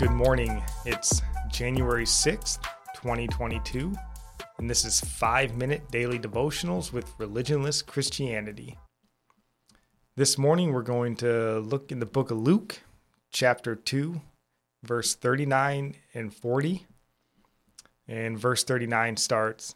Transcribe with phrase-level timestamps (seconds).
[0.00, 0.62] Good morning.
[0.86, 1.20] It's
[1.50, 2.62] January 6th,
[2.94, 3.94] 2022,
[4.56, 8.78] and this is 5 minute daily devotionals with religionless Christianity.
[10.16, 12.80] This morning we're going to look in the book of Luke,
[13.30, 14.22] chapter 2,
[14.82, 16.86] verse 39 and 40.
[18.08, 19.74] And verse 39 starts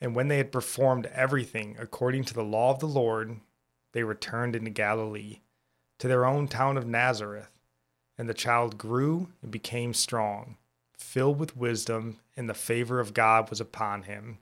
[0.00, 3.38] And when they had performed everything according to the law of the Lord,
[3.92, 5.42] they returned into Galilee,
[6.00, 7.61] to their own town of Nazareth.
[8.18, 10.56] And the child grew and became strong,
[10.92, 14.38] filled with wisdom, and the favor of God was upon him.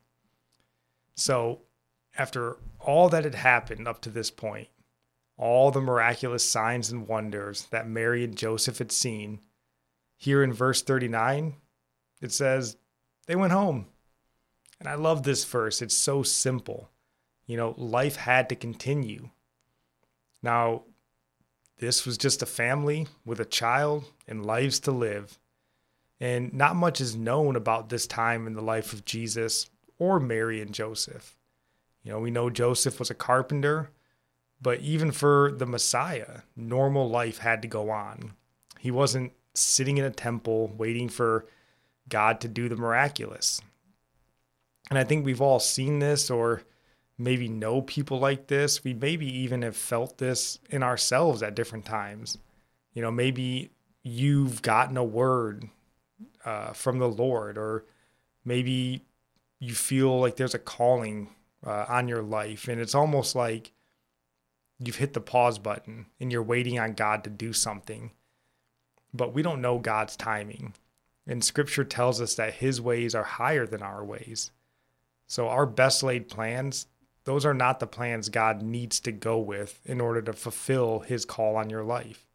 [1.15, 1.61] So,
[2.19, 4.69] after all that had happened up to this point,
[5.37, 9.41] all the miraculous signs and wonders that Mary and Joseph had seen,
[10.17, 11.55] here in verse 39,
[12.21, 12.77] it says,
[13.27, 13.87] they went home.
[14.81, 15.81] And I love this verse.
[15.81, 16.91] It's so simple.
[17.47, 19.31] You know, life had to continue.
[20.43, 20.83] Now,
[21.81, 25.39] this was just a family with a child and lives to live.
[26.21, 30.61] And not much is known about this time in the life of Jesus or Mary
[30.61, 31.37] and Joseph.
[32.03, 33.91] You know, we know Joseph was a carpenter,
[34.61, 38.33] but even for the Messiah, normal life had to go on.
[38.79, 41.47] He wasn't sitting in a temple waiting for
[42.09, 43.61] God to do the miraculous.
[44.91, 46.63] And I think we've all seen this or
[47.21, 48.83] maybe know people like this.
[48.83, 52.39] We maybe even have felt this in ourselves at different times.
[52.95, 53.71] You know, maybe
[54.03, 55.69] you've gotten a word
[56.45, 57.85] uh, from the Lord, or
[58.45, 59.05] maybe
[59.59, 61.29] you feel like there's a calling
[61.65, 63.73] uh, on your life, and it's almost like
[64.79, 68.13] you've hit the pause button and you're waiting on God to do something.
[69.13, 70.75] But we don't know God's timing.
[71.27, 74.53] And scripture tells us that his ways are higher than our ways.
[75.27, 76.87] So our best laid plans,
[77.25, 81.25] those are not the plans God needs to go with in order to fulfill his
[81.25, 82.27] call on your life.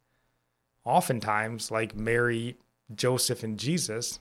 [0.84, 2.56] Oftentimes, like Mary,
[2.94, 4.20] Joseph, and Jesus,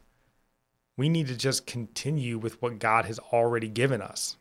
[0.98, 4.38] we need to just continue with what God has already given us.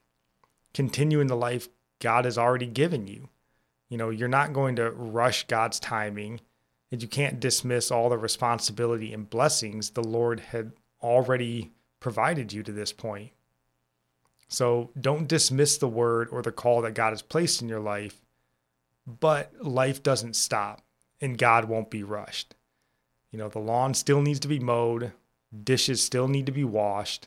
[0.73, 1.69] Continue in the life
[2.01, 3.29] God has already given you.
[3.91, 6.41] You know, you're not going to rush God's timing,
[6.91, 10.73] and you can't dismiss all the responsibility and blessings the Lord had
[11.03, 13.31] already provided you to this point.
[14.55, 18.23] So don't dismiss the word or the call that God has placed in your life,
[19.05, 20.81] but life doesn't stop
[21.21, 22.55] and God won't be rushed.
[23.33, 25.11] You know, the lawn still needs to be mowed,
[25.65, 27.27] dishes still need to be washed,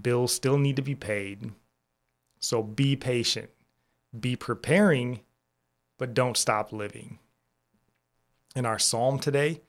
[0.00, 1.52] bills still need to be paid.
[2.40, 3.50] So be patient,
[4.18, 5.20] be preparing,
[5.98, 7.18] but don't stop living.
[8.56, 9.60] And our psalm today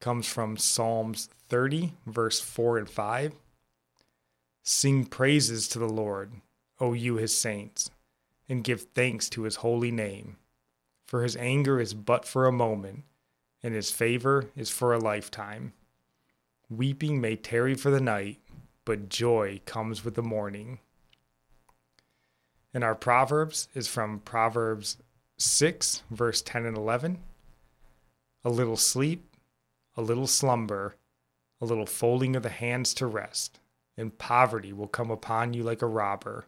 [0.00, 3.32] comes from Psalms 30, verse 4 and 5.
[4.68, 6.32] Sing praises to the Lord,
[6.80, 7.88] O you his saints,
[8.48, 10.38] and give thanks to his holy name.
[11.06, 13.04] For his anger is but for a moment,
[13.62, 15.72] and his favor is for a lifetime.
[16.68, 18.40] Weeping may tarry for the night,
[18.84, 20.80] but joy comes with the morning.
[22.74, 24.96] And our Proverbs is from Proverbs
[25.38, 27.18] 6, verse 10 and 11.
[28.44, 29.28] A little sleep,
[29.96, 30.96] a little slumber,
[31.60, 33.60] a little folding of the hands to rest,
[33.96, 36.46] and poverty will come upon you like a robber,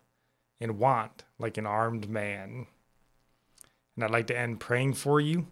[0.60, 2.66] and want like an armed man.
[3.96, 5.48] And I'd like to end praying for you.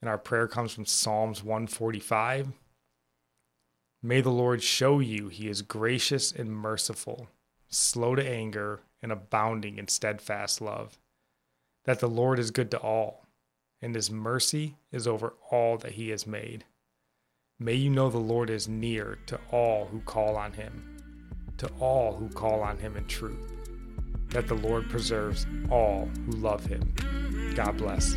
[0.00, 2.48] And our prayer comes from Psalms 145.
[4.02, 7.28] May the Lord show you he is gracious and merciful,
[7.68, 10.98] slow to anger, and abounding in steadfast love.
[11.84, 13.26] That the Lord is good to all,
[13.82, 16.64] and his mercy is over all that he has made.
[17.58, 20.89] May you know the Lord is near to all who call on him,
[21.60, 23.52] to all who call on him in truth.
[24.30, 26.94] That the Lord preserves all who love him.
[27.54, 28.16] God bless.